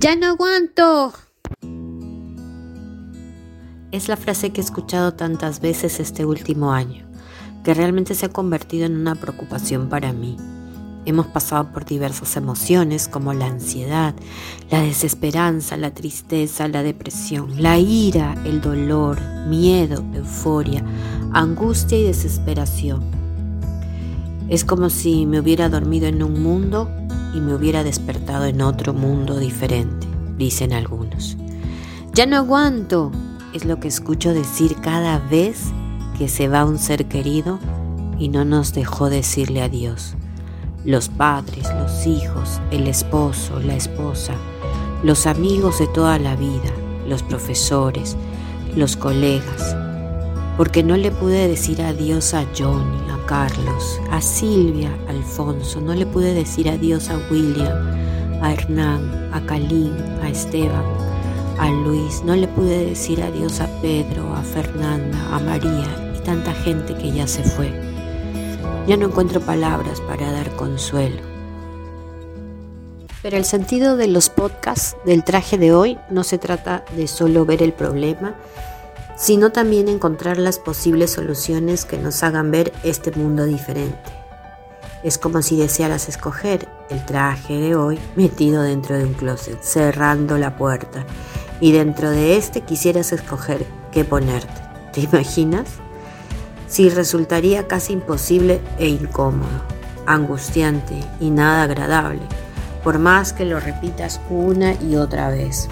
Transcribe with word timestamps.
Ya 0.00 0.14
no 0.14 0.26
aguanto. 0.26 1.12
Es 3.90 4.06
la 4.06 4.16
frase 4.16 4.50
que 4.50 4.60
he 4.60 4.64
escuchado 4.64 5.14
tantas 5.14 5.60
veces 5.60 5.98
este 5.98 6.24
último 6.24 6.72
año, 6.72 7.04
que 7.64 7.74
realmente 7.74 8.14
se 8.14 8.26
ha 8.26 8.28
convertido 8.28 8.86
en 8.86 8.96
una 8.96 9.16
preocupación 9.16 9.88
para 9.88 10.12
mí. 10.12 10.36
Hemos 11.04 11.26
pasado 11.26 11.72
por 11.72 11.84
diversas 11.84 12.36
emociones 12.36 13.08
como 13.08 13.32
la 13.32 13.46
ansiedad, 13.46 14.14
la 14.70 14.82
desesperanza, 14.82 15.76
la 15.76 15.92
tristeza, 15.92 16.68
la 16.68 16.84
depresión, 16.84 17.60
la 17.60 17.78
ira, 17.78 18.36
el 18.44 18.60
dolor, 18.60 19.20
miedo, 19.48 20.04
euforia, 20.14 20.84
angustia 21.32 21.98
y 21.98 22.04
desesperación. 22.04 23.02
Es 24.48 24.64
como 24.64 24.90
si 24.90 25.26
me 25.26 25.40
hubiera 25.40 25.68
dormido 25.68 26.06
en 26.06 26.22
un 26.22 26.40
mundo 26.40 26.88
y 27.34 27.40
me 27.40 27.54
hubiera 27.54 27.84
despertado 27.84 28.46
en 28.46 28.62
otro 28.62 28.94
mundo 28.94 29.38
diferente, 29.38 30.06
dicen 30.36 30.72
algunos. 30.72 31.36
Ya 32.14 32.26
no 32.26 32.36
aguanto, 32.36 33.12
es 33.54 33.64
lo 33.64 33.80
que 33.80 33.88
escucho 33.88 34.34
decir 34.34 34.76
cada 34.80 35.18
vez 35.18 35.72
que 36.18 36.28
se 36.28 36.48
va 36.48 36.64
un 36.64 36.78
ser 36.78 37.06
querido 37.06 37.58
y 38.18 38.28
no 38.28 38.44
nos 38.44 38.72
dejó 38.72 39.08
decirle 39.10 39.62
adiós. 39.62 40.14
Los 40.84 41.08
padres, 41.08 41.68
los 41.78 42.06
hijos, 42.06 42.60
el 42.70 42.88
esposo, 42.88 43.60
la 43.60 43.76
esposa, 43.76 44.34
los 45.02 45.26
amigos 45.26 45.78
de 45.78 45.86
toda 45.88 46.18
la 46.18 46.34
vida, 46.34 46.72
los 47.06 47.22
profesores, 47.22 48.16
los 48.74 48.96
colegas, 48.96 49.76
porque 50.58 50.82
no 50.82 50.96
le 50.96 51.12
pude 51.12 51.46
decir 51.46 51.80
adiós 51.80 52.34
a 52.34 52.44
Johnny, 52.52 52.98
a 53.12 53.26
Carlos, 53.26 54.00
a 54.10 54.20
Silvia, 54.20 54.90
a 55.06 55.10
Alfonso, 55.12 55.80
no 55.80 55.94
le 55.94 56.04
pude 56.04 56.34
decir 56.34 56.68
adiós 56.68 57.10
a 57.10 57.18
William, 57.30 58.42
a 58.42 58.52
Hernán, 58.52 59.30
a 59.32 59.40
Calín, 59.46 59.94
a 60.20 60.28
Esteban, 60.28 60.84
a 61.60 61.70
Luis, 61.70 62.24
no 62.24 62.34
le 62.34 62.48
pude 62.48 62.86
decir 62.86 63.22
adiós 63.22 63.60
a 63.60 63.68
Pedro, 63.80 64.34
a 64.34 64.42
Fernanda, 64.42 65.16
a 65.30 65.38
María 65.38 66.12
y 66.18 66.24
tanta 66.24 66.52
gente 66.52 66.92
que 66.96 67.12
ya 67.12 67.28
se 67.28 67.44
fue. 67.44 67.70
Ya 68.88 68.96
no 68.96 69.06
encuentro 69.06 69.40
palabras 69.40 70.00
para 70.00 70.32
dar 70.32 70.50
consuelo. 70.56 71.22
Pero 73.22 73.36
el 73.36 73.44
sentido 73.44 73.96
de 73.96 74.08
los 74.08 74.28
podcasts 74.28 74.96
del 75.04 75.22
traje 75.22 75.56
de 75.56 75.72
hoy 75.72 75.98
no 76.10 76.24
se 76.24 76.36
trata 76.38 76.84
de 76.96 77.06
solo 77.06 77.46
ver 77.46 77.62
el 77.62 77.72
problema, 77.72 78.34
sino 79.18 79.50
también 79.50 79.88
encontrar 79.88 80.38
las 80.38 80.58
posibles 80.58 81.10
soluciones 81.10 81.84
que 81.84 81.98
nos 81.98 82.22
hagan 82.22 82.50
ver 82.52 82.72
este 82.84 83.10
mundo 83.10 83.44
diferente. 83.44 83.98
Es 85.02 85.18
como 85.18 85.42
si 85.42 85.56
desearas 85.56 86.08
escoger 86.08 86.68
el 86.88 87.04
traje 87.04 87.58
de 87.58 87.74
hoy 87.74 87.98
metido 88.16 88.62
dentro 88.62 88.96
de 88.96 89.04
un 89.04 89.14
closet, 89.14 89.60
cerrando 89.60 90.38
la 90.38 90.56
puerta 90.56 91.04
y 91.60 91.72
dentro 91.72 92.10
de 92.10 92.36
este 92.36 92.62
quisieras 92.62 93.12
escoger 93.12 93.66
qué 93.90 94.04
ponerte. 94.04 94.62
¿Te 94.92 95.00
imaginas? 95.00 95.66
Si 96.68 96.88
resultaría 96.88 97.66
casi 97.66 97.94
imposible 97.94 98.60
e 98.78 98.88
incómodo, 98.88 99.62
angustiante 100.06 101.00
y 101.18 101.30
nada 101.30 101.64
agradable, 101.64 102.22
por 102.84 102.98
más 102.98 103.32
que 103.32 103.44
lo 103.44 103.58
repitas 103.58 104.20
una 104.30 104.74
y 104.74 104.96
otra 104.96 105.28
vez. 105.28 105.68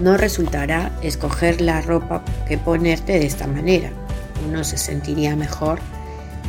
No 0.00 0.16
resultará 0.16 0.90
escoger 1.02 1.60
la 1.60 1.80
ropa 1.80 2.24
que 2.48 2.58
ponerte 2.58 3.12
de 3.12 3.26
esta 3.26 3.46
manera. 3.46 3.90
Uno 4.46 4.64
se 4.64 4.76
sentiría 4.76 5.36
mejor 5.36 5.78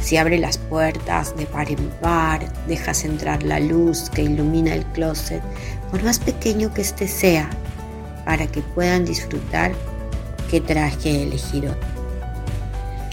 si 0.04 0.18
abre 0.18 0.38
las 0.38 0.58
puertas 0.58 1.36
de 1.38 1.46
par 1.46 1.72
en 1.72 1.90
par, 2.02 2.42
dejas 2.68 3.06
entrar 3.06 3.42
la 3.44 3.62
luz 3.62 4.10
que 4.10 4.24
ilumina 4.24 4.76
el 4.76 4.86
closet, 4.88 5.42
por 5.90 6.04
más 6.04 6.20
pequeño 6.20 6.74
que 6.74 6.82
éste 6.82 7.08
sea, 7.08 7.50
para 8.26 8.48
que 8.48 8.62
puedan 8.62 9.06
disfrutar 9.06 9.72
qué 10.52 10.60
traje 10.60 11.24
elegir 11.24 11.70
hoy. 11.70 11.76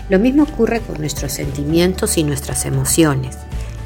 Lo 0.09 0.19
mismo 0.19 0.43
ocurre 0.43 0.81
con 0.81 0.99
nuestros 0.99 1.31
sentimientos 1.31 2.19
y 2.19 2.25
nuestras 2.25 2.67
emociones. 2.67 3.39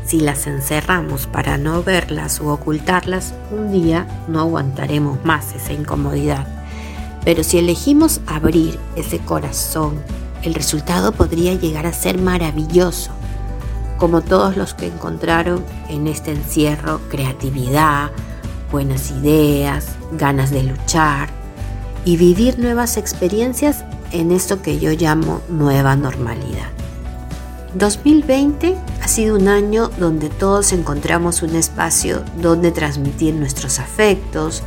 Si 0.07 0.21
las 0.21 0.47
encerramos 0.47 1.27
para 1.27 1.57
no 1.57 1.83
verlas 1.83 2.41
o 2.41 2.53
ocultarlas, 2.53 3.33
un 3.51 3.73
día 3.73 4.07
no 4.29 4.41
aguantaremos 4.41 5.25
más 5.25 5.55
esa 5.55 5.73
incomodidad. 5.73 6.47
Pero 7.25 7.43
si 7.43 7.59
elegimos 7.59 8.21
abrir 8.27 8.79
ese 8.97 9.19
corazón, 9.19 10.03
el 10.43 10.53
resultado 10.53 11.13
podría 11.13 11.55
llegar 11.55 11.87
a 11.87 11.95
ser 11.95 12.19
maravilloso, 12.19 13.13
como 13.97 14.21
todos 14.21 14.59
los 14.59 14.75
que 14.75 14.89
encontraron 14.89 15.65
en 15.89 16.07
este 16.07 16.33
encierro 16.33 17.01
creatividad, 17.09 18.11
buenas 18.71 19.11
ideas, 19.11 19.87
ganas 20.13 20.51
de 20.51 20.65
luchar 20.65 21.31
y 22.05 22.19
vivir 22.19 22.59
nuevas 22.59 22.99
experiencias 22.99 23.85
en 24.13 24.33
esto 24.33 24.61
que 24.61 24.79
yo 24.79 24.93
llamo 24.93 25.41
nueva 25.49 25.97
normalidad. 25.97 26.69
2020 27.75 28.77
ha 29.03 29.09
sido 29.09 29.37
un 29.37 29.49
año 29.49 29.91
donde 29.99 30.29
todos 30.29 30.73
encontramos 30.73 31.43
un 31.43 31.57
espacio 31.57 32.23
donde 32.41 32.71
transmitir 32.71 33.35
nuestros 33.35 33.81
afectos, 33.81 34.63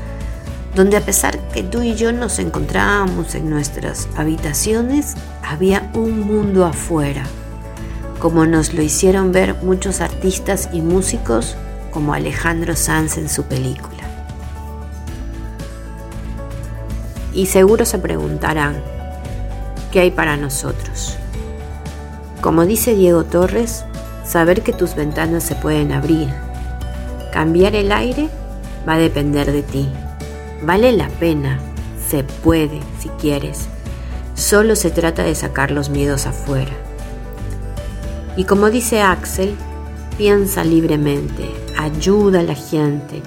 donde 0.75 0.97
a 0.97 1.01
pesar 1.01 1.39
que 1.49 1.63
tú 1.63 1.81
y 1.81 1.95
yo 1.95 2.11
nos 2.11 2.37
encontrábamos 2.37 3.33
en 3.35 3.49
nuestras 3.49 4.09
habitaciones, 4.17 5.15
había 5.41 5.89
un 5.93 6.19
mundo 6.19 6.65
afuera, 6.65 7.23
como 8.19 8.45
nos 8.45 8.73
lo 8.73 8.81
hicieron 8.81 9.31
ver 9.31 9.55
muchos 9.63 10.01
artistas 10.01 10.69
y 10.73 10.81
músicos 10.81 11.55
como 11.91 12.13
Alejandro 12.13 12.75
Sanz 12.75 13.17
en 13.17 13.29
su 13.29 13.43
película. 13.43 14.03
Y 17.33 17.45
seguro 17.45 17.85
se 17.85 17.99
preguntarán, 17.99 18.81
¿qué 19.93 20.01
hay 20.01 20.11
para 20.11 20.35
nosotros? 20.35 21.17
Como 22.47 22.65
dice 22.65 22.95
Diego 22.95 23.25
Torres, 23.25 23.83
saber 24.25 24.61
que 24.61 24.71
tus 24.71 24.95
ventanas 24.95 25.43
se 25.43 25.53
pueden 25.53 25.91
abrir. 25.91 26.29
Cambiar 27.33 27.75
el 27.75 27.91
aire 27.91 28.29
va 28.87 28.93
a 28.93 28.99
depender 28.99 29.51
de 29.51 29.63
ti. 29.63 29.89
Vale 30.61 30.93
la 30.93 31.09
pena, 31.09 31.59
se 32.07 32.23
puede 32.23 32.79
si 33.01 33.09
quieres. 33.09 33.67
Solo 34.33 34.77
se 34.77 34.91
trata 34.91 35.23
de 35.23 35.35
sacar 35.35 35.71
los 35.71 35.89
miedos 35.89 36.25
afuera. 36.25 36.71
Y 38.37 38.45
como 38.45 38.69
dice 38.69 39.01
Axel, 39.01 39.53
piensa 40.17 40.63
libremente, 40.63 41.53
ayuda 41.77 42.39
a 42.39 42.43
la 42.43 42.55
gente 42.55 43.21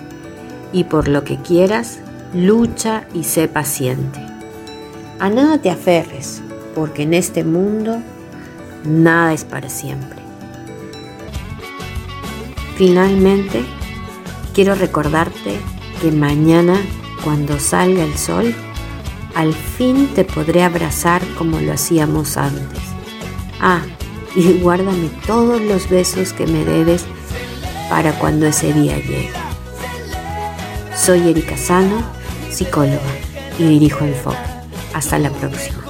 y 0.72 0.84
por 0.84 1.08
lo 1.08 1.25
que 1.25 1.37
quieras, 1.37 1.98
lucha 2.32 3.04
y 3.12 3.25
sé 3.25 3.48
paciente. 3.48 4.25
A 5.19 5.28
nada 5.28 5.58
te 5.58 5.69
aferres, 5.69 6.41
porque 6.75 7.02
en 7.02 7.12
este 7.12 7.44
mundo 7.44 8.00
nada 8.85 9.33
es 9.33 9.45
para 9.45 9.69
siempre. 9.69 10.19
Finalmente, 12.77 13.63
quiero 14.55 14.75
recordarte 14.75 15.59
que 16.01 16.11
mañana, 16.13 16.77
cuando 17.23 17.59
salga 17.59 18.05
el 18.05 18.17
sol, 18.17 18.55
al 19.35 19.53
fin 19.55 20.09
te 20.15 20.25
podré 20.25 20.63
abrazar 20.63 21.23
como 21.37 21.61
lo 21.61 21.73
hacíamos 21.73 22.37
antes. 22.37 22.81
Ah, 23.61 23.83
y 24.35 24.55
guárdame 24.55 25.11
todos 25.27 25.61
los 25.61 25.89
besos 25.89 26.33
que 26.33 26.47
me 26.47 26.65
debes 26.65 27.05
para 27.89 28.12
cuando 28.19 28.47
ese 28.47 28.73
día 28.73 28.97
llegue. 28.97 29.31
Soy 30.97 31.29
Erika 31.29 31.57
Sano 31.57 32.03
psicóloga 32.51 33.01
y 33.59 33.65
dirijo 33.65 34.05
el 34.05 34.15
foco. 34.15 34.37
Hasta 34.95 35.19
la 35.19 35.31
próxima. 35.31 35.90